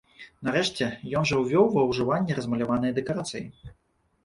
Нарэшце, 0.45 0.87
ён 1.19 1.27
жа 1.33 1.43
ўвёў 1.43 1.69
ва 1.77 1.85
ўжыванне 1.91 2.41
размаляваныя 2.41 2.99
дэкарацыі. 2.99 3.45